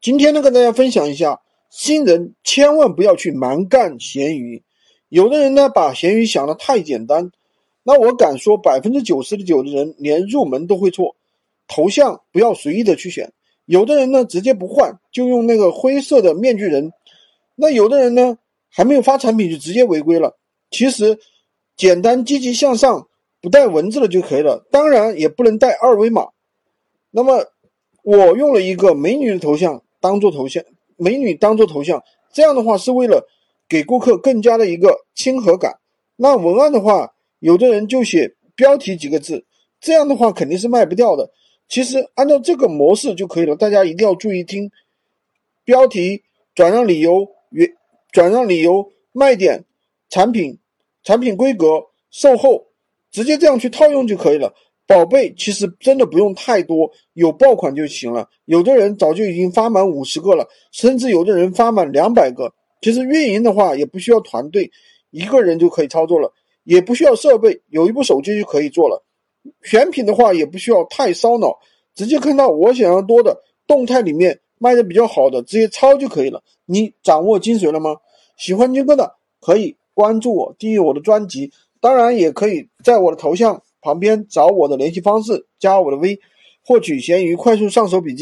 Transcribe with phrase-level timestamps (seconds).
[0.00, 1.40] 今天呢，跟大家分享一下，
[1.70, 4.62] 新人千万不要去蛮干闲鱼。
[5.08, 7.32] 有的人呢，把闲鱼想的太简单，
[7.82, 11.16] 那我敢说，百分之九十九的人连入门都会错。
[11.66, 13.32] 头像不要随意的去选，
[13.64, 16.92] 有的人呢直接不换，就用那个灰色的面具人。
[17.56, 18.38] 那有的人呢，
[18.70, 20.38] 还没有发产品就直接违规了。
[20.70, 21.18] 其实，
[21.76, 23.08] 简单积极向上，
[23.40, 26.28] 不带文字的就可以了，当然也不能带二维码。
[27.10, 27.46] 那么，
[28.04, 29.82] 我用了一个美女的头像。
[30.00, 30.64] 当做头像，
[30.96, 32.02] 美女当做头像，
[32.32, 33.28] 这样的话是为了
[33.68, 35.78] 给顾客更加的一个亲和感。
[36.16, 39.44] 那文案的话，有的人就写标题几个字，
[39.80, 41.30] 这样的话肯定是卖不掉的。
[41.68, 44.70] 其实按照这个模式就可以了，大家一定要注意听。
[45.64, 46.22] 标题、
[46.54, 47.74] 转让理由、原
[48.10, 49.64] 转让理由、卖点、
[50.08, 50.58] 产品、
[51.02, 52.68] 产品规格、售后，
[53.10, 54.54] 直接这样去套用就可以了。
[54.88, 58.26] 宝贝，其实真的不用太多，有爆款就行了。
[58.46, 62.50] 有的人早就已经发满五十个了，甚至有的人发满两百个。
[62.80, 64.70] 其实运营的话也不需要团队，
[65.10, 66.32] 一个人就可以操作了，
[66.64, 69.04] 也不需要设备，有一部手机就可以做了。
[69.62, 71.58] 选品的话也不需要太烧脑，
[71.94, 76.42] 直接看到我想要多的动态里面卖的比较好的，直接抄就可以了。
[76.64, 77.94] 你掌握精髓了吗？
[78.38, 83.62] 喜欢军哥的可以关注我，订阅我的专辑，当然也可以在我的头像。
[83.80, 86.18] 旁边找我的联系方式，加我的微，
[86.64, 88.16] 获取闲鱼快速上手笔记。